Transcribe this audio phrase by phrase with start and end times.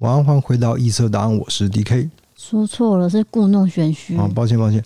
[0.00, 2.10] 晚安，欢迎回到异色答案，我是 DK。
[2.36, 4.14] 说错了，是故弄玄虚。
[4.18, 4.84] 啊，抱歉，抱歉。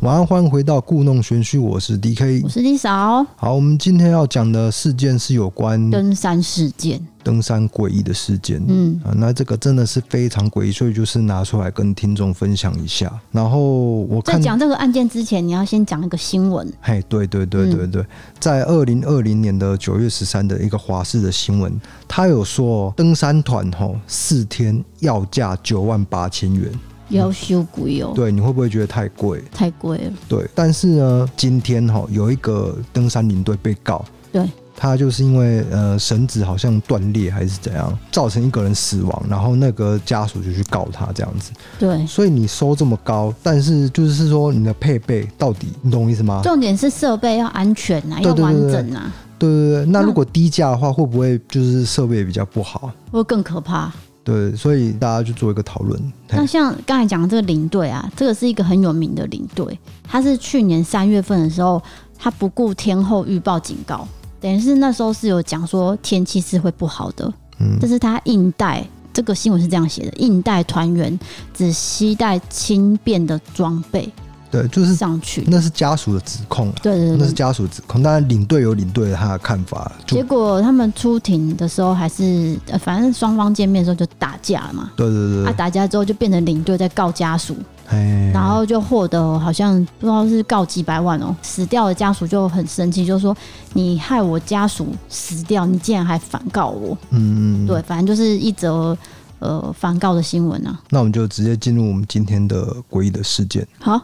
[0.00, 3.22] 晚安，欢迎回到故弄玄虚，我是 DK，我是 D 嫂。
[3.36, 8.64] 好，我们今天要讲的事件是有关登山事件，登山诡异的事件。
[8.66, 13.12] 嗯啊，那这个真的是非常诡异，所以就是拿出来跟听众分享一下。
[13.30, 16.66] 然后我看在讲这个案件之前，你要先讲一个新闻。
[16.80, 18.06] 嘿，对对对对对，嗯、
[18.38, 26.72] 在二零二零年的九月十三的一个华视的新闻，他有说登山团吼四天要价九万八千元。
[27.10, 29.42] 要修贵哦，对，你会不会觉得太贵？
[29.52, 30.12] 太贵了。
[30.28, 41.50] 对，但是呢，今天哈有一个登山领队被告，对，他就是因为呃绳子好像断裂还是怎样，造成一个人死亡，然后那个家属就去告他这样子。
[41.78, 46.40] 对，所以你收这么高，但是就是说你的配备到底，你懂我意思吗？
[46.42, 49.12] 重点是设备要安全啊，要完整啊。
[49.38, 52.92] 对对对，那如果低价的话，会不会就是设备比较不好？
[53.10, 53.90] 会更可怕。
[54.30, 56.00] 对，所以大家去做一个讨论。
[56.28, 61.82] 那像刚才讲的这个领队啊，这个是一个很有名的领队，他是去年三月份的时候，
[62.16, 64.06] 他不顾天候预报警告，
[64.40, 71.18] 等于是那时候是有讲说天气是会不好的，嗯，但是他硬带这个新闻是这样写的，硬带团员
[71.52, 74.08] 只携带轻便的装备。
[74.50, 76.72] 对，就是上去，那是家属的指控。
[76.82, 78.02] 对对对，那是家属指控。
[78.02, 79.92] 当然，领队有领队的他的看法。
[80.06, 84.90] 结果他们出庭的时候，还是反正双方见面的时候就打架了嘛。
[84.96, 85.46] 对对对。
[85.46, 91.34] 啊，打架之后就变成领队在告家属，哎，然后就获得好像不知道是告几百万哦。
[91.42, 93.36] 死掉的家属就很生气，就说
[93.72, 96.98] 你害我家属死掉，你竟然还反告我。
[97.10, 97.66] 嗯嗯。
[97.68, 98.98] 对，反正就是一则
[99.38, 100.76] 呃反告的新闻啊。
[100.90, 103.64] 那我们就直接进入我们今天的诡异的事件。
[103.78, 104.00] 好。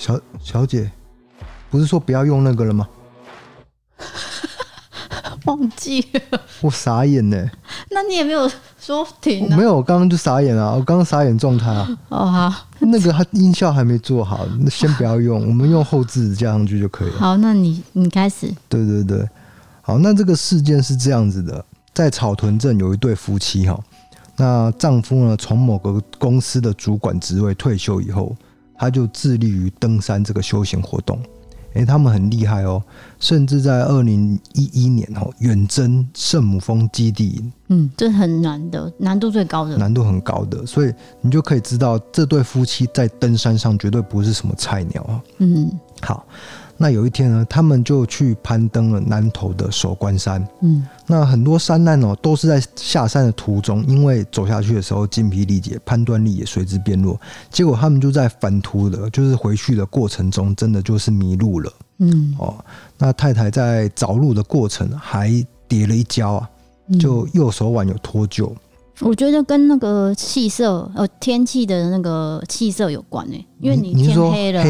[0.00, 0.90] 小小姐，
[1.68, 2.88] 不是说不要用那个了吗？
[5.44, 7.36] 忘记了，我傻眼呢。
[7.90, 9.56] 那你也没有说停啊？
[9.58, 10.72] 没有，我刚刚就傻眼啊！
[10.72, 11.86] 我刚刚傻眼状态啊。
[12.08, 17.18] 哦好，那个他音效还没做好，那先不要用， 我们用后置加上去就可以了。
[17.18, 18.50] 好，那你你开始。
[18.70, 19.28] 对对对，
[19.82, 23.78] 好，那这个事件是这样子的，在草屯镇有一对夫妻哈，
[24.36, 28.34] 那丈夫呢从某个公司的主管职位退休以后。
[28.80, 31.18] 他就致力于登山这个休闲活动，
[31.74, 32.82] 哎、欸，他们很厉害哦，
[33.18, 45.22] 甚至在二零一一年哦远征圣母峰基地营，嗯，这很难的，难度最高的，难度很高的，所以你就可以知道这对夫妻在登山上绝对不是什么菜鸟啊。
[45.40, 45.70] 嗯，
[46.00, 46.26] 好。
[46.82, 50.42] 那有一天呢，他们就去攀登了南投的守关山。
[50.62, 57.20] 嗯，那很多山难哦，都是在下山的途中，因为走下去的时候精疲力竭，判断力也随之变弱。
[57.50, 61.70] 结果他们就在返途的，就是回去的过程中，真的就是迷路了。
[61.98, 62.56] 嗯，哦，
[62.96, 65.30] 那太太在找路的过程还
[65.68, 66.48] 跌了一跤啊，
[66.98, 68.50] 就右手腕有脱臼。
[69.00, 74.62] 我觉得跟那个气色，呃，天气的那个气色有关诶，因为你天黑了。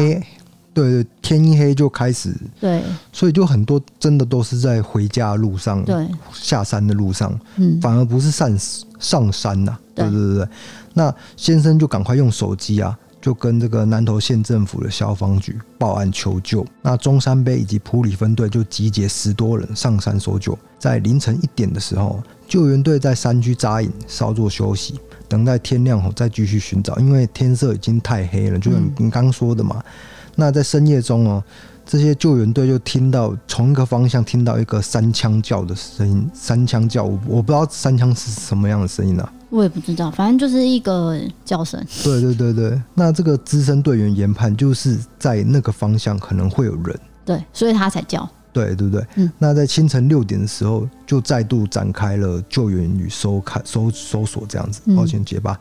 [0.73, 8.57] 对对，天一黑就开始，对，所以就很多真的都是在回家的路上，对，下山的路上，嗯，反而不是上
[8.99, 10.47] 上山呐、啊，对对对对。
[10.93, 16.65] 那先生就赶快用手机啊，就跟这个南投县政府的消防局报案求救。
[16.81, 20.57] 那中山杯以及普里分队就集结十多人上山搜救。
[20.79, 29.75] 在凌晨一点的时候，救援队在山区扎营，稍作休息，等待天亮后再继续寻找，因为天色已经太黑了，就像你刚刚说的嘛。
[29.77, 29.91] 嗯
[30.35, 31.43] 那在深夜中哦，
[31.85, 41.83] 这些救援队就听到从一个方向听到一个三枪叫的声音，三枪叫，我我不知道三枪是什么样的声音啊，我也不知道，反正就是一个叫声。
[42.03, 48.27] 对对对对，那这个资深队员研判就是在那个方向可能会有人，对，所以他才叫。
[48.53, 55.57] 对对对，嗯，那在清晨六点的时候就再度展开了救援与搜看搜搜索这样子，抱歉结巴，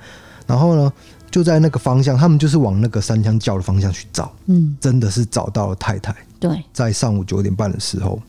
[0.46, 0.92] 然后呢？
[1.30, 6.14] 就在那个方向，他们就是往那个三枪叫的方向去找，嗯，真的是找到了太太。
[6.38, 8.20] 对，在上午九点半的时候，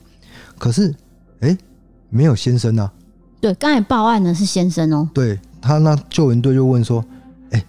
[0.57, 0.93] 可是，
[1.39, 1.57] 哎、欸，
[2.09, 2.91] 没有先生啊。
[3.39, 5.09] 对，刚才报案的是先生哦。
[5.13, 7.03] 对他，那救援队就问说，
[7.49, 7.65] 哎、欸，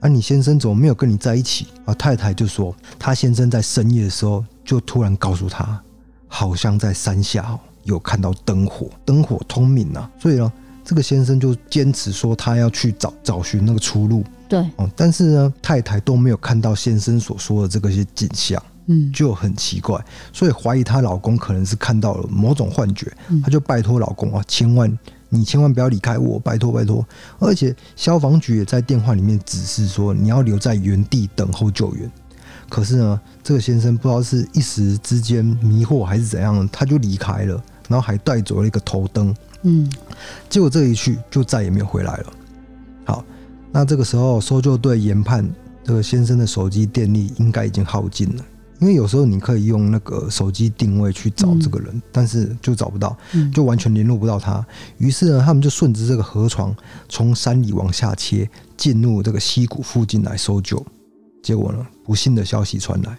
[0.00, 1.66] 啊，你先生怎么没有跟你在一起？
[1.84, 5.78] 啊，太太就说，他先生在深夜的时候就突然告诉他，
[6.26, 10.10] 好像在山下有看到灯火，灯火通明啊。
[10.18, 10.50] 所以呢，
[10.84, 14.24] 这个先生就坚持说他要去找找寻那个出路。
[14.50, 23.10] 对，哦，但是呢，太太都没有看到先生所说的这个些景象，嗯，就很奇怪，所以怀疑她老公可能是看到了某种幻觉，
[23.44, 24.98] 她就拜托老公啊，千万
[25.28, 27.06] 你千万不要离开我，拜托拜托。
[27.38, 32.10] 而且消防局也在电话里面指示说，你要留在原地等候救援。
[32.68, 39.32] 可是呢，这个先生不知道是一时之间迷惑还是怎样，他就离开了，然后还带走了一个头灯。
[39.62, 39.88] 嗯，
[40.48, 42.32] 结果这一去就再也没有回来了。
[43.04, 43.24] 好，
[43.72, 45.48] 那这个时候搜救队研判，
[45.84, 48.44] 这个先生的手机电力应该已经耗尽了。
[48.80, 53.14] 因为有时候你可以用那个手机定位去找这个人，嗯、但是就找不到，
[53.54, 54.66] 就完全联络不到他。
[54.96, 56.74] 于、嗯、是呢，他们就顺着这个河床
[57.06, 60.82] 从山里往下切，进入这个溪谷附近来搜救。
[61.42, 63.18] 结果呢，不幸的消息传来，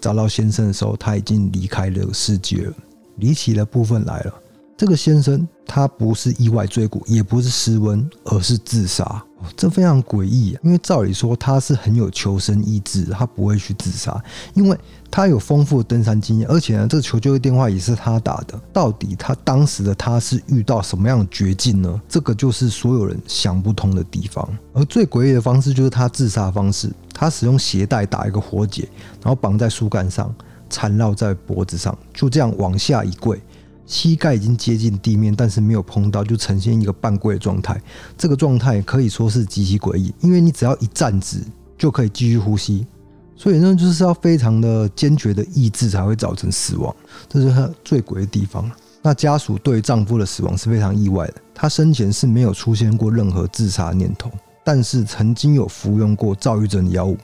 [0.00, 2.72] 找到先生的时候，他已经离开了世界了。
[3.18, 4.34] 离奇的部分来了。
[4.76, 9.22] 这个先生他不是意外坠谷，也不是失温，而是自杀。
[9.56, 10.60] 这非常诡异啊！
[10.64, 14.22] 因为照理说他是很有求生意志，他不会去自杀，
[14.54, 14.76] 因为
[15.10, 18.60] 他有丰富的登山经验，而且呢，这个求救的电话也是他打的。
[18.72, 22.00] 到底他当时的他是遇到什么样的绝境呢？
[22.08, 24.46] 这个就是所有人想不通的地方。
[24.74, 28.82] 而最诡异的方式就是他自杀方式，他使用鞋带打一个活结，
[29.22, 30.34] 然后绑在树干上，
[30.68, 33.40] 缠绕在脖子上，就这样往下一跪。
[33.86, 37.80] 膝盖已经接近地面，但是没有碰到，就呈现一个半跪的状态。
[38.18, 41.38] 这个状态可以说是极其诡异，因为你只要一站直
[41.78, 42.86] 就可以继续呼吸，
[43.36, 46.94] 所以呢，就是要非常的坚决的意志才会造成死亡，
[47.28, 48.70] 这是他最诡的地方。
[49.02, 54.28] 那家属对丈夫的死亡是非常意外的，她生前是没有出现过任何自杀念头，
[54.64, 57.16] 但是曾经有服用过躁郁症的药物。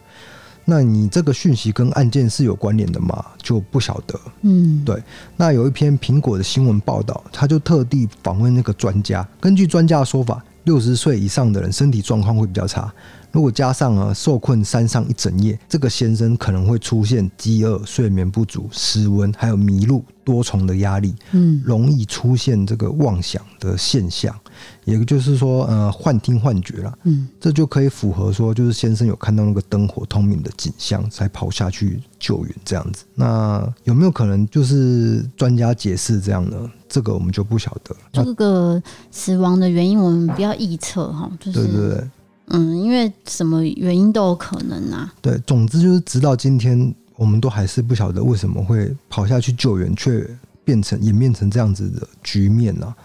[0.65, 3.25] 那你这个讯息跟案件是有关联的吗？
[3.43, 4.19] 就不晓得。
[4.43, 5.03] 嗯，对。
[5.37, 9.27] 那有一篇苹果的新闻报道，他就特地访问那个专家。
[9.41, 12.93] 根据专家的说法，六十岁以上的人身体状况会比较差。
[13.33, 24.39] 如果加上啊受困山上一整夜，这个先生可能会出现饥饿、睡眠不足、失温，还有迷路，多重的压力，嗯，容易出现这个妄想的现象，
[24.85, 33.05] 也就是说，呃，幻听幻觉了，嗯，这就可以符合说，就是先生有看到那个灯火通明的景象，才跑下去救援这样子。
[33.15, 36.71] 那有没有可能就是专家解释这样呢？
[36.87, 37.97] 这个我们就不晓得。
[38.13, 38.81] 这个
[39.11, 42.11] 死亡的原因我们不要臆测哈，就是对对对。
[42.55, 45.13] 嗯，因为什么原因都有可能啊。
[45.21, 50.29] 对，总之就是直到今天，我们都还是不晓得为什么会跑下去救援，却
[50.65, 52.97] 变成演变成这样子的局面呢、啊？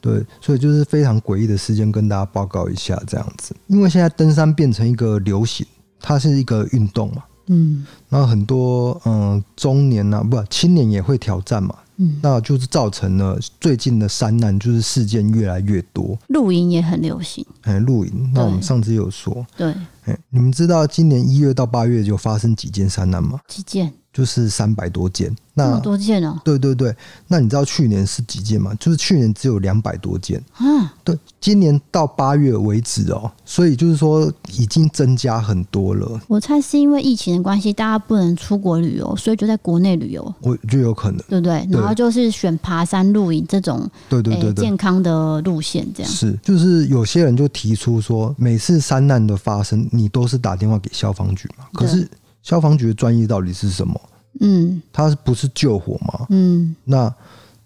[0.00, 3.54] 对，所以就是非常诡异的事件，跟大家报告一下这样子。
[3.66, 5.66] 因为现在登山变成一个流行，
[6.00, 11.74] 它是一个运动嘛，嗯，然后很多嗯中年呐、啊，不青年也会挑战嘛。
[11.96, 16.18] 嗯，那就是造成了最近的山难，就是事件越来越多。
[16.28, 18.30] 露营也很流行，哎，露营。
[18.34, 19.74] 那我们上次有说，对，
[20.04, 23.40] 哎，你们知道今年一月到八月就发生几件山难吗？
[23.48, 23.92] 几件？
[24.14, 26.40] 就是三百多件，那多件哦。
[26.44, 26.94] 对对对，
[27.26, 28.72] 那你知道去年是几件吗？
[28.78, 30.40] 就是去年只有两百多件。
[30.60, 36.20] 嗯，对，今年到八月为止哦，所以就是说已经增加很多了。
[36.28, 40.34] 我猜是因为疫情的关系，大家不能出国旅游，所以就在国内旅游。
[40.42, 41.66] 我觉得有可能，对不对？
[41.72, 46.12] 然后就是选爬山、露营这种，对对对对，健康的路线这样。
[46.12, 51.64] 是，就是有些人就提出说，每次山难的发生，你都是打电话给消防局嘛？
[51.72, 52.08] 可是。
[52.44, 54.00] 消防局的专业到底是什么？
[54.40, 56.26] 嗯，它不是救火吗？
[56.30, 57.12] 嗯，那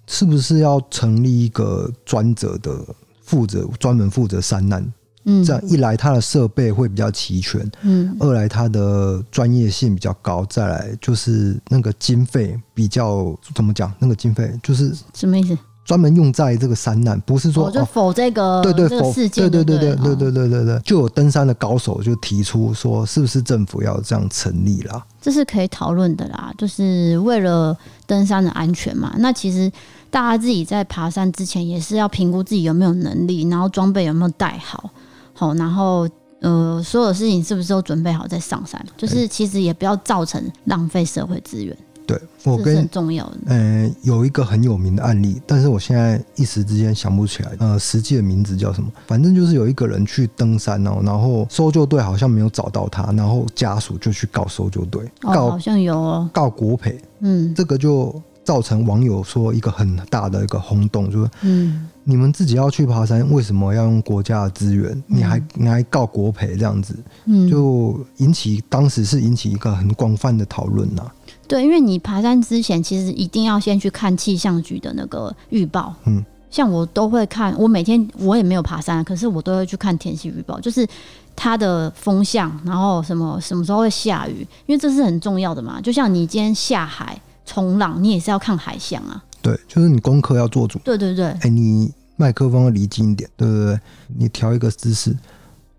[0.07, 2.83] 是不是要成立一个专责的
[3.21, 4.91] 负责，专门负责山难？
[5.25, 13.93] 嗯，这样一来，它的设备会比较齐全，嗯，二来它的专业性比较高，再来就是那个经费比较怎么讲？
[13.99, 15.59] 那个经费就是什么意思？
[15.89, 25.03] 专门用在这个山难，不是说、哦、就否这个对对否事件对对对对对对对对对，就有登山的高手就提出说，是不是政府要这样成立啦？
[25.19, 27.75] 这是可以讨论的啦，就是为了
[28.07, 29.15] 登山的安全嘛。
[29.17, 29.73] 那其实
[30.11, 34.91] 大家自己在爬山之前也是要评估自己有没有能力，然后装备有没有带好，
[35.33, 36.07] 好，然后
[36.43, 38.85] 呃，所有事情是不是都准备好再上山？
[38.99, 41.75] 就是其实也不要造成浪费社会资源。
[42.09, 48.91] 对，我跟很重要的，呃，有一个很有名的案例，但是我现在一时之间想不起来，呃，实际的名字叫什么？
[49.07, 65.03] 反正就是有一个人去登山哦，然后搜救队好像没有找到他，然后家属就去告搜救队，告、哦、好像有哦，告国赔，嗯，这个就造成网友说一个很大的一个轰动，就是，嗯，你们自己要去爬山，为什么要用国家的资源？
[65.07, 66.97] 你还你还告国赔这样子，
[67.27, 71.03] 嗯，就引起当时是引起一个很广泛的讨论呐。
[71.49, 75.95] 对，因为你爬山之前，其实一定要先去看气象局的那个预报。
[76.05, 80.87] 嗯，像我都会看，我每天我也没有爬山，可是我都会去看天气预报，就是
[81.35, 85.81] 它的风向，然后什么什么时候会下雨，因为这是很重要的嘛。
[85.81, 89.25] 就像你今天下海冲浪，你也是要看海象啊。
[89.41, 90.79] 对，就是你功课要做足。
[90.85, 91.29] 对对对。
[91.41, 93.81] 哎，你麦克风要离近一点，对对对，
[94.19, 95.17] 你调一个姿势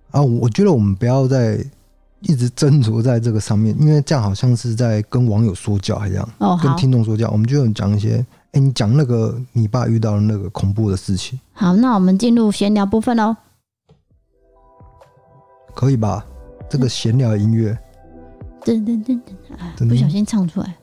[0.09, 0.19] 啊。
[0.19, 1.63] 我觉得我们不要再。
[2.21, 7.29] 一直斟酌在这个上面，因为这样好像是在跟网友说教一样，哦，跟听众说教。
[7.31, 8.15] 我们就讲一些，
[8.51, 11.39] 哎、欸，你讲那个你爸遇到的那个恐怖的事情。
[11.53, 13.35] 好，那我们进入闲聊部分喽。
[15.73, 16.25] 可以吧？
[16.69, 17.77] 这个闲聊音乐，
[18.63, 19.19] 噔噔噔
[19.77, 20.75] 噔，不小心唱出来。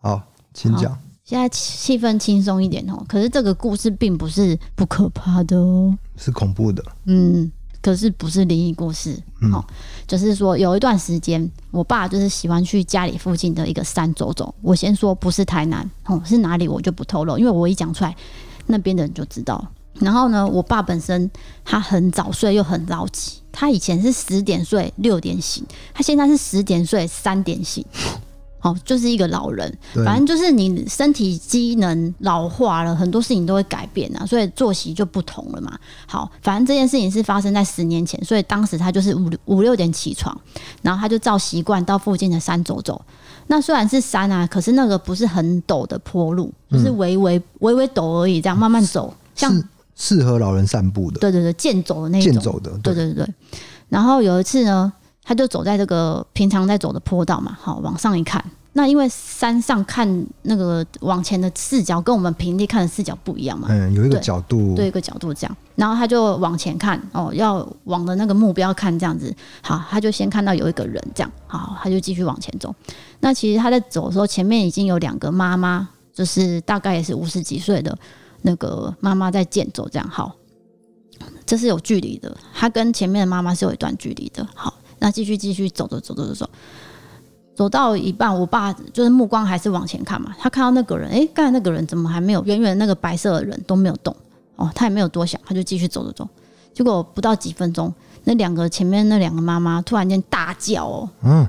[0.00, 0.22] 好，
[0.54, 0.96] 请讲。
[1.24, 3.04] 现在气氛轻松一点哦。
[3.08, 6.84] 可是这个故事并不是不可怕的哦，是恐怖的。
[7.06, 7.50] 嗯。
[7.82, 9.12] 可是不是灵异故事，
[9.52, 9.64] 哦、嗯，
[10.06, 14.54] 就是说有一段时间，我爸就是喜欢去家里附近的一个山走走。
[14.62, 18.14] 我先说不是台南，哦，是哪里我就不透露，因为我一讲出来，
[18.66, 19.66] 那边的人就知道。
[19.94, 21.30] 然后呢，我爸本身
[21.64, 27.84] 他很早睡又很早起，他以前是十点睡六点醒，他现在是十点睡三点醒。
[28.62, 35.76] 哦，就是一个老人，反正就是你身体机能老化了，很多事情都会改变啊，所以作息就不同了嘛。
[36.06, 40.34] 好，反正这件事情是发生在十年前，所以当时他就是五五六点起床，
[40.80, 43.04] 然后他就照习惯到附近的山走走。
[43.48, 49.52] 那虽然是山啊，可是那个不是很陡的坡路，就是微微微微陡而已，这样慢慢走，像
[49.96, 51.18] 适合老人散步的。
[51.18, 52.32] 对对对，健走的那种。
[52.32, 52.70] 健走的。
[52.78, 53.34] 对对对对。
[53.88, 54.92] 然后有一次呢。
[55.24, 72.74] 他就走在这个平常在走的坡道嘛，好，往上一看，那因为山上看那个往前的视角跟我们平地看的视角不一样嘛，嗯，有一个角度，对，一个角度这样，然后他就往前看，哦，要往的那个目标看这样子，好，他就先看到有一个人这样，好，他就继续往前走。
[73.20, 77.96] 那其实他在走的时候，前面已经有两个妈妈，就是大概也是五十几岁的
[78.42, 80.34] 那个妈妈在健走这样，好，
[81.46, 84.74] 这是有距离的，他跟前面的妈妈是有一段距离的，好。
[85.02, 86.50] 那继续继续走走走走走，走，
[87.56, 90.32] 走到一半，我爸就是目光还是往前看嘛。
[90.38, 92.40] 他看到那个人，哎、欸，刚才那个人怎么还没有？
[92.44, 94.14] 远远那个白色的人都没有动
[94.54, 96.28] 哦，他也没有多想，他就继续走走走。
[96.72, 97.92] 结果不到几分钟，
[98.22, 101.48] 那两个前面那两个妈妈突然间大叫哦，嗯，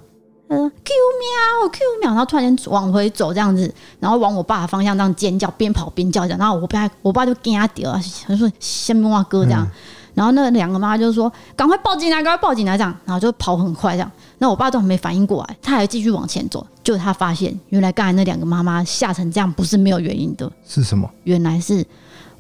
[0.50, 9.63] 他说 “Q 喵，Q 喵”，然后突然间往回走这样子，然后往我爸的方向这样尖叫，边跑边叫这样，然后我爸我爸就惊他掉啊，他说“先摸啊哥”这样。
[9.63, 9.72] 嗯
[10.13, 14.12] 然后那两个妈妈就说：“赶快报警啊，赶快报警啊！”这样，然后就跑很快这样。
[14.38, 16.65] 那我爸都还没反应过来，他还继续往前走。
[16.84, 20.51] 就他发现，原来刚才那两个妈妈吓成这样，不是没有原因的。
[20.67, 21.10] 是什么？
[21.24, 21.86] 原来是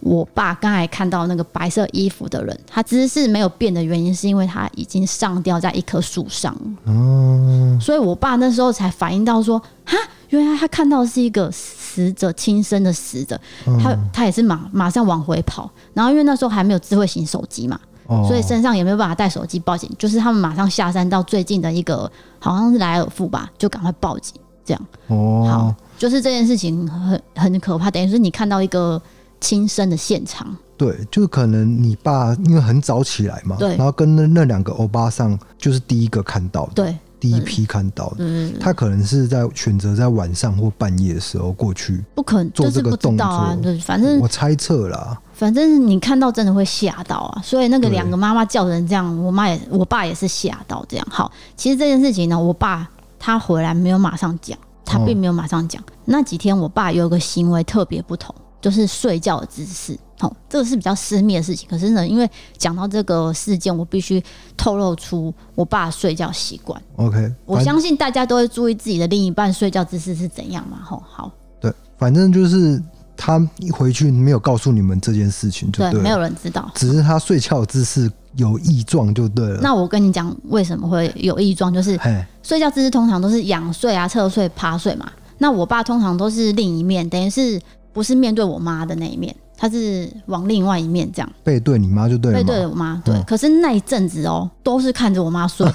[0.03, 6.55] 我爸刚才看到那个白色衣服的人，他姿势没有变的原因，是因为他已经上吊在一棵树上。
[6.85, 7.77] 哦。
[7.81, 9.97] 所以我爸那时候才反应到说：“哈，
[10.29, 11.51] 原来他看到是一个。”
[11.93, 13.39] 死者亲生的死者，
[13.79, 17.79] 他他也是马马上往回跑，然后因为那时候还没有智慧型手机嘛，
[18.27, 24.33] 所以身上也没有办法带手机报警，就是他们马上下山到最近的一个好像是莱尔富吧，就赶快报警，
[24.65, 24.85] 这样。
[25.05, 28.99] 哦，好，就是这件事情很很可怕，等于是你看到一个
[29.43, 30.55] 亲生的现场。
[30.77, 36.97] 对，就是可能你爸因为很早起来嘛，对，然后跟那那两个欧巴桑就是第一个看到的，对。
[37.19, 43.57] 第一批看到的，他可能是在选择在晚上或半夜的时候过去，不可能做这个动作啊。
[43.63, 47.41] 对，反正我猜测啦，反正你看到真的会吓到啊。
[47.41, 51.07] 所以那个两个妈妈叫人这样，我妈也，我爸也是吓到这样。
[51.09, 52.85] 好，其实这件事情呢，我爸
[53.17, 55.81] 他回来没有马上讲，他并没有马上讲。
[56.03, 58.35] 那几天我爸有个行为特别不同。
[58.63, 61.67] 就是睡觉的姿势，好，这个是比较私密的事情。
[61.69, 62.27] 可是呢，因为
[62.57, 64.23] 讲到这个事件，我必须
[64.55, 66.81] 透露出我爸睡觉习惯。
[66.95, 70.79] OK，我相信大家都会注意自己的另一半睡觉姿势是怎样嘛。
[70.81, 71.29] 吼，好，
[71.59, 72.81] 对，反正就是
[73.17, 79.59] 他一回去没有告诉你们这件事情就没有人知道，只是他睡觉的姿势有异状就对了。
[79.61, 81.73] 那我跟你讲，为什么会有异状？
[81.73, 81.99] 就是
[82.41, 85.11] 睡觉姿势通常都是仰睡啊、侧睡、趴睡嘛。
[85.39, 87.61] 那我爸通常都是另一面，等于是。
[87.93, 93.15] 不是面对我妈的那一面，他是往另外一面这样背对你妈就对了，背对我妈对。
[93.15, 95.65] 嗯、可是那一阵子哦、喔，都是看着我妈睡，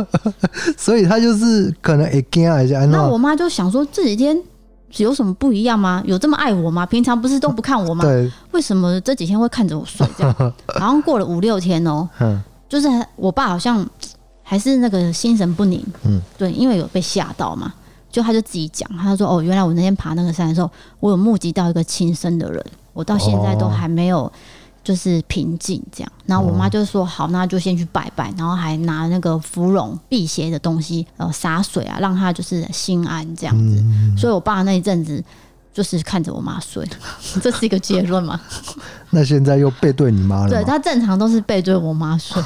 [0.76, 2.84] 所以他就是可能会惊一下。
[2.84, 4.38] 那我妈就想说，这几天
[4.98, 6.02] 有什么不一样吗？
[6.06, 6.84] 有这么爱我吗？
[6.84, 8.04] 平常不是都不看我吗？
[8.06, 10.06] 对，为什么这几天会看着我睡？
[10.18, 10.34] 这样，
[10.78, 13.84] 好像过了五六天哦、喔，就是我爸好像
[14.42, 17.72] 还是那个心神不宁，嗯，对，因为有被吓到嘛。
[18.16, 20.70] 就他就自己讲，他说：“哦，原来我那天爬那个山的时候，
[21.00, 24.32] 我有目击到一个亲生的人，我到现在都还没有
[24.82, 33.84] 就是平静这样。”然后我妈就说：“好，那就先去拜拜，然后还拿那个芙蓉辟邪的东西，呃，洒水啊，让他就是心安这样子。”
[34.16, 35.22] 所以，我爸那一阵子
[35.74, 36.88] 就是看着我妈睡，
[37.42, 38.40] 这是一个结论吗？
[39.10, 40.48] 那现在又背对你妈了？
[40.48, 42.42] 对，他正常都是背对我妈睡。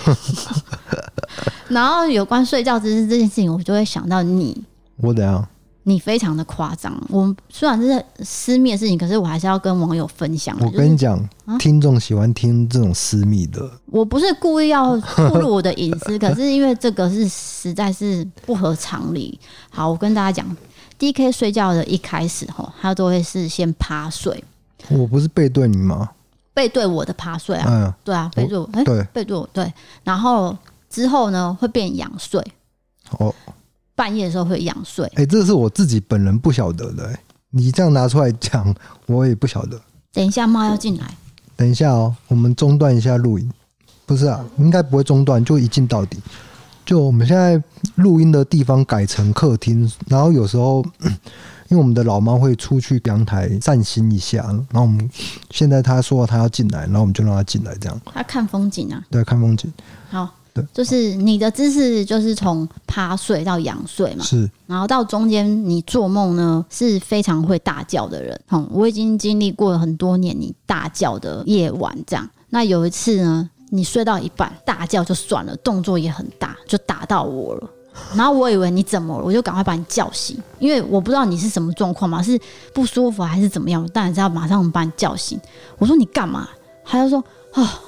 [1.71, 4.65] 然后有关睡觉姿势这件事情，我就会想到你。
[5.03, 5.43] 我怎样？
[5.85, 6.95] 你非常的夸张。
[7.09, 10.57] 我们虽然是私密的事情，可是我还是要跟网友分享。
[10.61, 13.71] 我跟你讲，就是啊、听众喜欢听这种私密的。
[13.87, 19.39] 我不是故意要暴露我的隐私， 可是因为这个是实在是不合常理。
[19.71, 20.57] 好，我跟大家讲
[20.99, 24.45] ，DK 睡觉的一开始吼，他都会是先趴睡。
[24.89, 26.11] 我不是背对你吗？
[26.53, 29.73] 背对我的趴睡啊，嗯、对啊，背对我，哎、欸，对，背对我，对。
[30.05, 30.55] 然后
[30.91, 32.45] 之后呢，会变仰睡。
[33.19, 33.35] 哦。
[34.01, 39.79] 半夜的时候会仰睡，哎、欸，这是我自己本人不晓得的、欸，你这样拿出来讲， 我也不晓得。
[40.11, 41.15] 等一下，猫要进来。
[41.55, 43.53] 等一下哦，我们中断一下录音。
[44.07, 46.17] 不是啊，应该不会中断，就一镜到底。
[46.87, 47.63] 就我们现在
[47.97, 50.83] 录音的地方改成客厅，然后有时候
[51.69, 55.11] 因为我们的老猫会出去阳台散心一下，然后我们
[55.51, 58.01] 现在他说他要进来，然后我们就让他进来，这样。
[58.15, 59.05] 他看风景啊？
[59.11, 59.71] 对，看风景。
[60.09, 60.27] 好。
[60.73, 72.29] 就是你的姿势，就是从趴睡到仰睡嘛，是，然后到中间你做梦呢是非常会大叫的人，嗯，我已经经历过了很多年你大叫的夜晚，这样。
[72.49, 77.71] 那有一次呢，你睡到一半大叫就算了，动作也很大，就打到我了。
[78.15, 82.41] 然后我以为你怎么了，我就赶快把你叫醒，因为我不知道你是什么状况嘛，是
[82.73, 85.39] 不舒服还是怎么样，我当然是要马上把你叫醒。
[85.79, 86.49] 我说你干嘛？
[86.85, 87.81] 他就说啊，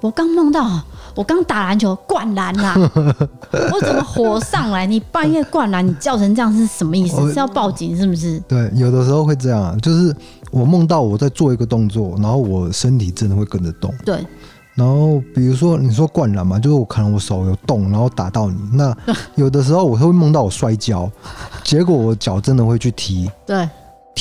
[0.00, 0.68] 我刚梦到。
[1.16, 2.72] 我刚打篮球灌篮啦，
[3.72, 4.86] 我怎么火上来？
[4.86, 7.16] 你半夜灌篮，你叫成这样是什么意思？
[7.32, 8.38] 是要报警是不是？
[8.48, 10.14] 对，有的时候会这样啊，就是
[10.52, 13.92] 我梦到我在做一个动作，然后我身体真的会跟着动。
[14.04, 14.24] 对。
[14.76, 18.56] 然后比如说你说灌篮嘛，就是我可能我手有动，然后打到你。
[18.72, 18.96] 那
[19.34, 21.10] 有的时候我会梦到我摔跤，
[21.64, 23.28] 结果我脚真的会去踢。
[23.44, 23.68] 对。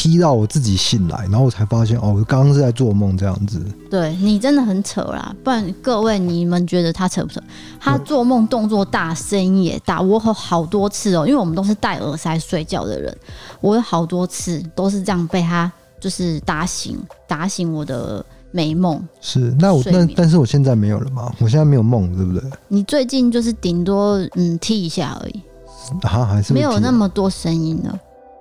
[0.01, 3.61] 踢到我自己醒来，然后我才发现哦，我刚刚是在做梦这样子。
[3.91, 7.41] 对，你真的很扯啦，不然各位你们觉得他扯不扯？
[7.81, 9.99] 他做梦动作大，声音也大。
[9.99, 13.13] 我有好多次哦，因为我们都是戴耳塞睡觉的人，
[13.59, 19.05] 我有好多次都是这样被他就是打醒，打醒我的美梦。
[19.19, 21.29] 是，那我那但是我现在没有了嘛？
[21.39, 22.49] 我现在没有梦，对不对？
[22.69, 25.41] 你最近就是顶多嗯踢一下而已，
[26.03, 27.99] 啊，还是没有那么多声音了。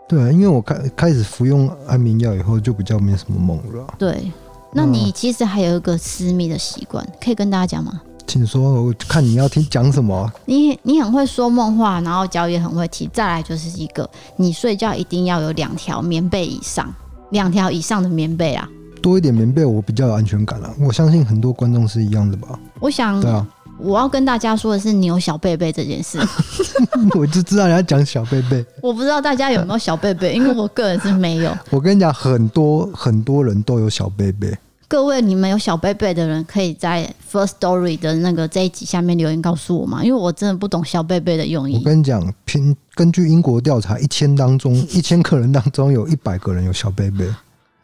[0.08, 3.86] 对啊，因为我开开始服用安眠药以后，就比较没什么梦了。
[3.98, 4.32] 对，
[4.72, 8.00] 那你其实还有一个私密的习惯，可以跟大家讲吗？
[8.26, 10.30] 请说，我看你要听讲什么。
[10.44, 13.08] 你你很会说梦话，然后脚也很会踢。
[13.12, 16.94] 再来就是一个，你睡觉一定要有两条棉被以上，
[17.30, 18.68] 两条以上的棉被啊。
[19.00, 20.74] 多一点棉被，我比较有安全感啊。
[20.80, 22.58] 我相信很多观众是一样的吧？
[22.80, 23.46] 我想，对啊。
[23.78, 26.18] 我要跟大家说的是，你有小贝贝这件事，
[27.16, 28.64] 我就知道你要讲小贝贝。
[28.82, 31.56] 我不知道大家有没有小贝贝，因为我个人是没有。
[31.70, 34.56] 我跟你讲，很多很多人都有小贝贝。
[34.88, 40.02] 各位，你们有小贝贝的人，可以在 First Story 的那个这一集下面留言告诉我嘛？
[40.02, 41.76] 因为我真的不懂小贝贝的用意。
[41.76, 47.26] 我跟你讲，凭根据英国调查，一千当中，一千个人当中有一百个人有小贝贝。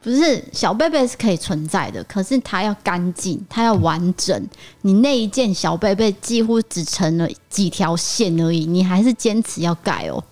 [0.04, 4.46] 不是小贝贝是可以存在的，可是它要干净，它要完整。
[4.82, 10.22] 你那一件小贝贝几乎只成了几条线而已，你还是坚持要盖哦。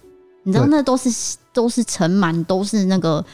[0.42, 1.08] 你知道那都是
[1.54, 3.24] 都是尘螨，都是那个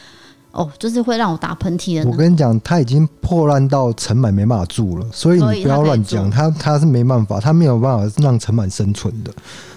[0.51, 2.09] 哦，就是会让我打喷嚏的。
[2.09, 6.29] 我跟你讲，他已经破烂到尘螨没办法住了，所以你不要乱讲。
[6.29, 9.31] 他他是没办法，他没有办法让尘螨生存的。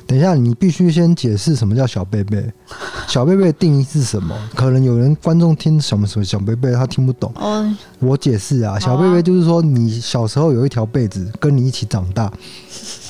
[0.06, 2.44] 等一下，你必须先解释什么叫小贝贝。
[3.06, 4.34] 小贝贝的定义是什么？
[4.54, 7.30] 可能有人观众听什么什么小贝贝，他听不懂。
[7.36, 12.32] 哦，我解释啊，小贝贝就是说你小时候有一条被子跟你一起长大，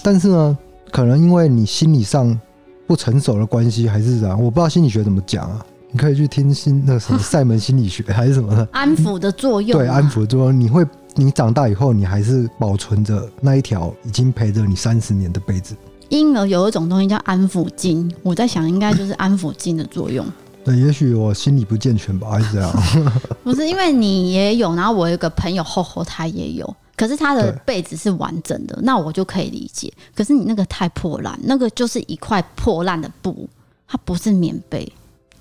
[0.03, 0.59] 但是呢，
[0.91, 2.39] 可能因为你心理上
[2.87, 5.65] 不成熟的关系，还是怎样，我不知道心理学怎么讲啊。
[5.93, 9.79] 你可以去听心那什么赛门心理学还是什么的， 安抚的作用。
[9.79, 15.77] 对，安抚的作用，你会你长大以后，你还是保存着那一条已经陪着你三十年的被子。
[16.09, 20.27] 婴儿有一种东西叫安抚巾，我在想应该就是安抚巾的作用。
[20.65, 22.73] 对，也许我心理不健全吧，还是这样。
[23.45, 29.93] 不是，因为你也有，然后我有一个朋友厚厚他也有，可是他的被子是完整的，那我就可以理解。
[30.15, 33.49] 可是你那个太破烂，那个就是一块破烂的布，
[33.87, 34.91] 它不是棉被。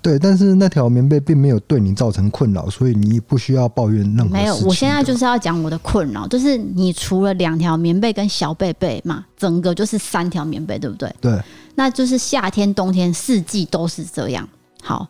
[0.02, 4.32] 对，但是那条棉被并没有对你造成困扰，所以你不需要抱怨任何。
[4.32, 11.14] 没有，我现在就是要讲我的困扰，就是你除了两条棉被跟小被被嘛，整个就是三条棉被，对不对？
[11.20, 11.40] 对，
[11.76, 14.48] 那就是夏天、冬天四季都是这样。
[14.82, 15.06] 好，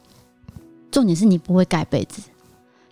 [0.91, 2.21] 重点是你不会盖被子，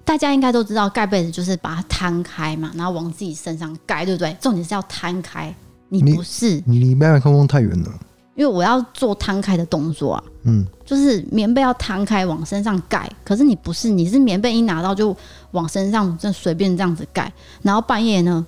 [0.02, 4.34] 大家应该都知道盖被子就是把它摊开嘛，然后往自己身上盖，对不对？
[4.40, 5.54] 重点是要摊开，
[5.90, 7.92] 你不是你离麦克风太远了。
[8.40, 15.14] 因为我要做摊开的动作啊，嗯，就是棉被要摊开往身上盖，可是你不是，你是棉被一拿到就
[15.50, 18.46] 往身上就随便这样子盖，然后半夜呢，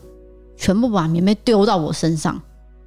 [0.57, 2.41] 全部把棉被丢到我身上，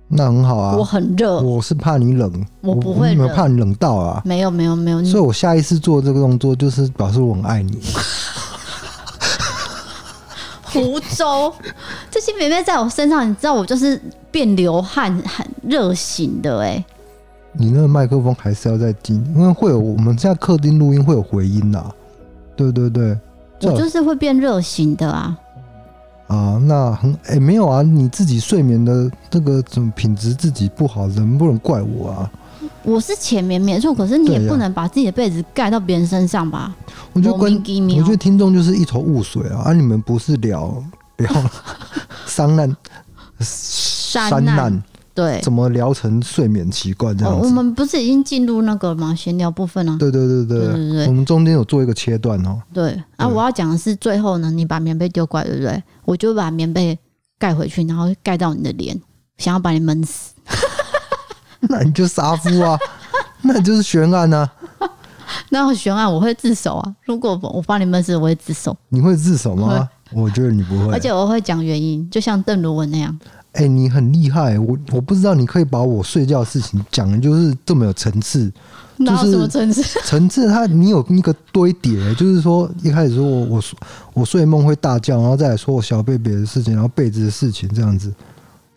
[0.07, 0.75] 那很好啊。
[0.75, 4.23] 我很热，我是怕你冷，我不会没有怕你冷到啊。
[4.25, 7.79] 没有没有没有，所以我下一次做这个动作就是表示我很爱你。
[10.63, 11.53] 湖州
[12.09, 16.85] 这些棉被在我身上，你知道我就是变流汗很热醒的哎、欸。
[17.57, 21.91] 你那个麦克风还是要再近，因为会有我们现在客厅录音会有回音呐。
[22.55, 23.17] 对对对，
[23.63, 25.37] 我就是会变热型的啊。
[26.27, 32.31] 啊，那很哎、欸，没有啊，你自己睡眠的这个怎么品质自己不好，能不能怪我啊？
[32.83, 36.75] 我是浅眠没错，可是你也不能把自己的被子盖到别人身上吧？
[37.13, 39.65] 我觉得观，我觉得听众就是一头雾水啊！
[39.65, 40.83] 啊，你们不是聊
[41.17, 41.31] 聊
[42.25, 42.75] 商难
[43.39, 44.83] 山难？
[45.15, 47.47] 对，怎么聊成睡眠习惯这样子？
[47.47, 49.15] 哦，我们不是已经进入那个吗？
[49.15, 49.95] 闲聊部分啊？
[49.97, 52.61] 对对对对对对对，我们中间有做一个切断哦。
[52.73, 55.81] 对啊，我要讲的是最后呢，你把棉被丢过来，对不对？
[56.03, 56.99] 我就把棉被
[57.39, 58.99] 盖回去，然后盖到你的脸，
[59.37, 60.33] 想要把你闷死。
[61.67, 62.77] 那你就杀夫啊？
[63.41, 64.51] 那你就是悬案啊？
[65.49, 66.95] 那悬案我会自首啊！
[67.05, 68.75] 如果我把你闷死，我会自首。
[68.89, 69.89] 你会自首吗？
[70.11, 73.17] 我觉得你不会，而且我会讲原因，就像邓如文那样。
[73.55, 78.51] 哎、欸，你很厉害，我我不知道你可以把我睡觉的事情讲的就是这么有层次，
[78.97, 79.81] 哪有什么层次？
[80.03, 83.63] 层次，它你有一个堆叠，就是说一开始说我我
[84.13, 88.13] 我睡梦会大叫，然后再来说我小贝贝的事情，然后被子的事情这样子。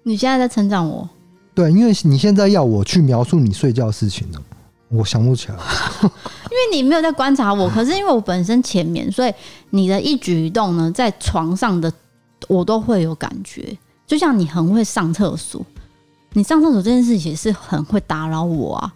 [0.05, 1.09] 你现在在成长我？
[1.55, 4.39] 对，因为你现在要我去描述你睡觉的事情呢，
[4.91, 5.57] 我想不起来。
[6.03, 6.09] 因
[6.51, 9.35] 为你没有在观察我，可是因为我本身浅眠，所以
[9.71, 11.93] 你的一举一动呢，在床上的
[12.47, 13.77] 我都会有感觉。
[14.09, 15.65] 就像你很会上厕所，
[16.33, 18.95] 你上厕所这件事情是很会打扰我啊。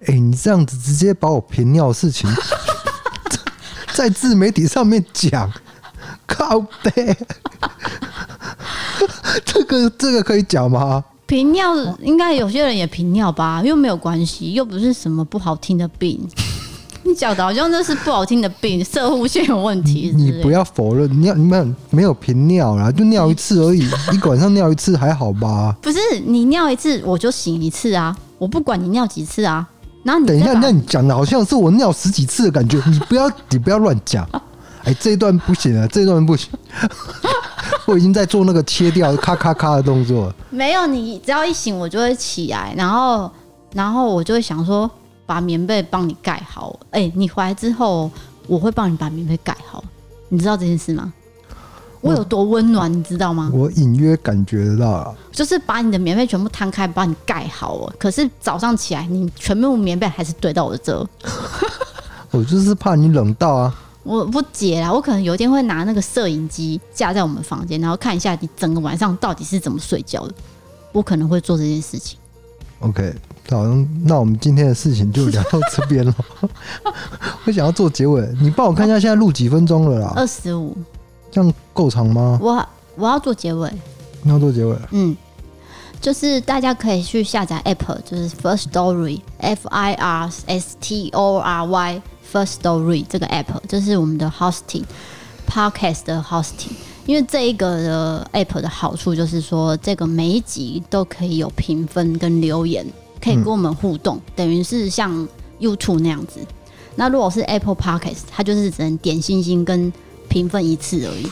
[0.00, 2.28] 哎、欸，你这样子直接把我频尿的事情
[3.94, 5.50] 在自媒体上面讲，
[6.26, 7.16] 靠背，
[9.44, 11.04] 这个这个可以讲吗？
[11.26, 16.28] 频尿应该有些人也频尿吧，又没有关系，又不是什么不好听的病。
[17.06, 20.12] 你讲的好像那是不好听的病，摄护腺有问题？
[20.14, 25.74] 你不要否认，尿你们没有频尿啦，就尿一次而已， 一个晚上尿一次还好吧？
[25.80, 29.66] 不是你尿一次我就醒一次啊，我不管你尿几次啊。
[30.02, 34.28] 然后你等一下，那你讲的好像是我尿十几次的感觉，你不要 你不要乱讲。
[34.82, 36.50] 哎、欸，这一段不行啊，这一段不行，
[37.86, 40.32] 我已经在做那个切掉咔咔咔的动作。
[40.50, 43.30] 没有，你只要一醒我就会起来，然后
[43.72, 44.90] 然后我就会想说。
[45.26, 48.10] 把棉被帮你盖好，哎、欸，你回来之后，
[48.46, 49.84] 我会帮你把棉被盖好，
[50.28, 51.12] 你知道这件事吗？
[52.02, 53.50] 我有多温暖，你知道吗？
[53.52, 57.92] 我隐约感觉得到了，就是把你的棉被全部摊开，帮你盖好哦。
[57.98, 61.08] 可是早上起来，你全部棉被还是堆到我的这。
[62.30, 63.74] 我就是怕你冷到啊！
[64.04, 70.34] 我不解啦，我可能有一天会拿那个摄影机架在我们房间，然后看一下你整个晚上到底是怎么睡觉的。
[70.92, 72.16] 我可能会做这件事情。
[72.80, 73.12] OK。
[73.48, 73.64] 好，
[74.02, 76.12] 那我们今天的事情就聊到这边了。
[77.46, 80.12] 我想要做结尾，你帮我看一下现在录几分钟了啦？
[80.16, 80.76] 二十五，
[81.30, 82.38] 这样够长吗？
[82.42, 83.70] 我我要做结尾，
[84.22, 84.76] 你要做结尾？
[84.90, 85.16] 嗯，
[86.00, 94.82] 就是大家可以去下载 App，就是 First Story，F I R S T O R Y，First Story 这个 App，就是我们的 Hosting
[95.48, 96.72] Podcast 的 Hosting。
[97.06, 102.84] 因为这一个的 App 的好处就是说，这个每一集都可以有评分跟留言。
[103.26, 105.26] 可以跟我们互动，嗯、等于是像
[105.58, 106.38] YouTube 那样子。
[106.94, 109.92] 那如果是 Apple Podcast，它就是只能点星星跟
[110.28, 111.26] 评分一次而已。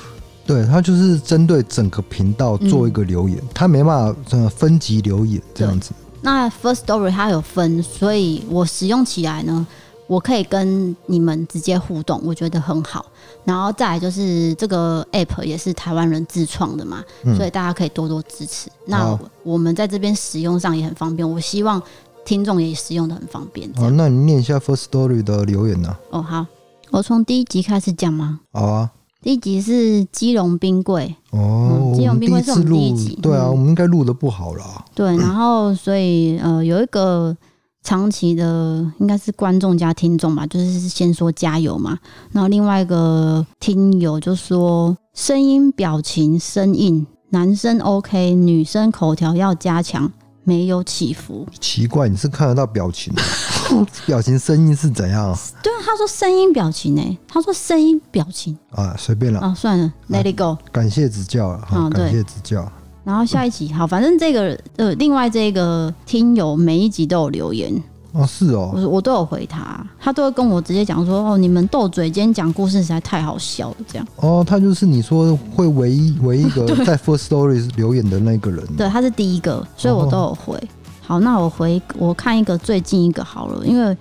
[0.44, 5.92] 对，它就是针对整个频道做一个留言，它、嗯、没办法分级留言这样子。
[6.20, 9.64] 那 First Story 它有分，所以我使用起来呢。
[10.06, 13.06] 我可以跟你们直接互动，我觉得很好。
[13.44, 18.70] 然后再来就是这个 app 也是台湾人自创的嘛，嗯，所以大家可以多多支持。
[18.86, 21.82] 那我们在这边使用上也很方便，我希望
[22.24, 23.70] 听众也使用的很方便。
[23.74, 25.94] 好，那你念一下 First Story 的留言呢？
[26.10, 26.46] 哦，好，
[26.90, 28.40] 我从第一集开始讲吗？
[28.52, 28.90] 好啊。
[29.20, 33.18] 第一集是基隆冰柜哦，嗯，基隆冰柜是我们第一集。
[33.22, 34.84] 对啊，我们应该录的不好啦。
[34.94, 37.36] 对，然后所以呃有一个。
[37.84, 41.98] 长期的应该是观众加听众吧，就是先说加油嘛，
[42.32, 50.10] 然后另外一个听友就说声音表情生硬，男生 OK，女生口条要加强，
[50.44, 51.46] 没有起伏。
[51.60, 53.22] 奇怪，你是看得到表情的？
[54.06, 55.36] 表情声音是怎样？
[55.62, 62.70] 对啊，他说声音表情呢，他说声音表情啊，随便了啊，算了，Let it go，感谢指教啊，感谢指教。
[63.04, 67.70] 然后下一集好，反正这个呃，另外这个听友每一集都有留言，
[68.12, 74.08] 哦，是哦，我我都有回他，他都会跟我直接讲说，哦，你们斗嘴今天讲故事实在太好笑了，这样。
[74.16, 78.66] 哦，他就是你说会唯一唯一一个 在 First Story 留言的那个人。
[78.76, 80.56] 对，他是第一个，所以我都有回。
[80.56, 80.68] 哦、
[81.02, 83.94] 好，那我回我看一个最近一个好了，因为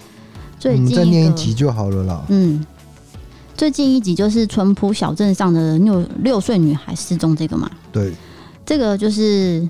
[0.57, 2.23] 最近再念一集就好了啦。
[2.29, 2.65] 嗯，
[3.57, 7.69] 最近一集就是淳朴小镇上的六六岁女孩失踪这个嘛。
[7.91, 8.13] 对，
[8.65, 9.67] 这个就是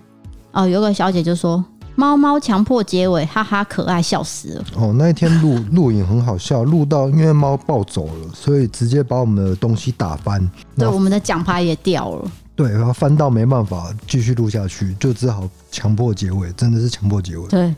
[0.51, 1.63] 哦，有个小姐就说。
[1.95, 4.65] 猫猫强迫结尾，哈哈，可爱，笑死了。
[4.75, 10.41] 哦，那一天录 录影很好笑，录到因为猫暴走了，所以直接把我们的东西打翻。
[10.75, 12.31] 对，我们的奖牌也掉了。
[12.55, 17.47] 对，然后翻到没办法继续录下去，就只好强迫结尾，真的是强迫结尾。
[17.49, 17.75] 对，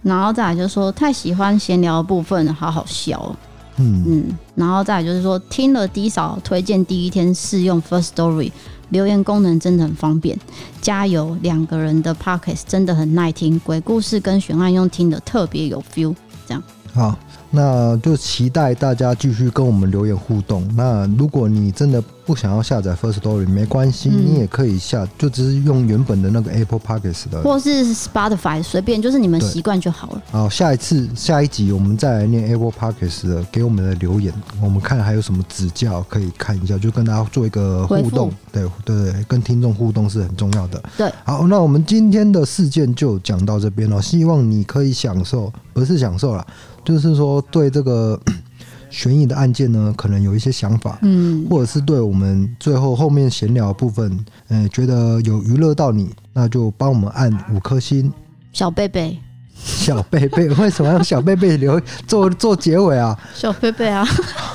[0.00, 3.34] 然后再来就是说太喜欢闲聊的部分，好好笑。
[3.78, 8.52] 嗯嗯，然后再就是说听了低扫推荐第一天试用 First Story。
[8.90, 10.38] 留言功能真的很方便，
[10.80, 11.36] 加油！
[11.42, 16.14] 两个人的 Pockets 真的很耐听，鬼故事跟悬案用听的特别有 feel，
[16.46, 16.62] 这样。
[16.94, 17.18] 好。
[17.56, 20.62] 那就期待大家继续跟我们留言互动。
[20.76, 30.22] 那如果你真的不想要下载 First Story，没关系，嗯、你也可以下，就只是用原本的那个 Apple Pockets 的，或是 Spotify，随便，就是你们习惯就好了。
[30.30, 38.30] 好，下一次下一集我们再来念 Apple Pockets 的给我们的留言，我们看还有什么指教可以看一下，就跟大家做一个互动。
[38.52, 40.82] 对对对，跟听众互动是很重要的。
[40.98, 46.46] 对，好，那我们今天的事件就讲到这边了，希望你可以享受，不是享受了。
[46.84, 48.18] 就是说，对这个
[48.90, 54.10] 悬疑的案件呢，可能有一些想法，嗯，或者是对我们最后后面闲聊的部分，
[54.48, 58.12] 嗯、呃，觉得有娱乐到你，那就帮我们按五颗星。
[58.52, 59.18] 小贝贝，
[59.54, 61.78] 小贝贝， 为什么要小贝贝留？
[62.06, 63.18] 做做结尾啊？
[63.34, 64.06] 小贝贝啊，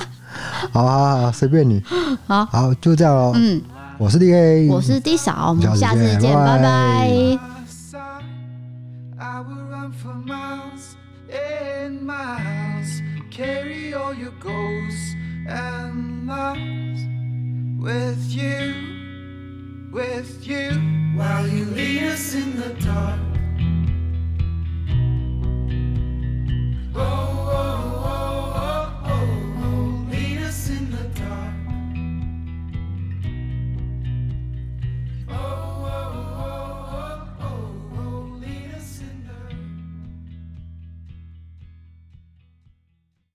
[0.71, 1.83] 好好好，随便你，
[2.25, 3.33] 好，好，就这样喽。
[3.35, 3.61] 嗯，
[3.99, 7.60] 我是 D A，我是 D 嫂，我们下次见，拜拜。
[17.79, 18.73] With you,
[19.91, 20.71] with you,
[21.15, 23.30] while you lead us in the dark.